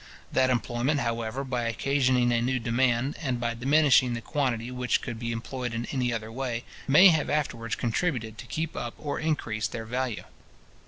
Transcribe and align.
That 0.31 0.49
employment, 0.49 0.99
however, 1.01 1.43
by 1.43 1.65
occasioning 1.67 2.31
a 2.31 2.41
new 2.41 2.57
demand, 2.57 3.15
and 3.21 3.39
by 3.39 3.53
diminishing 3.53 4.15
the 4.15 4.19
quantity 4.21 4.71
which 4.71 4.99
could 5.03 5.19
be 5.19 5.31
employed 5.31 5.75
in 5.75 5.85
any 5.91 6.11
other 6.11 6.31
way, 6.31 6.63
may 6.87 7.09
have 7.09 7.29
afterwards 7.29 7.75
contributed 7.75 8.39
to 8.39 8.47
keep 8.47 8.75
up 8.75 8.95
or 8.97 9.19
increase 9.19 9.67
their 9.67 9.85
value. 9.85 10.23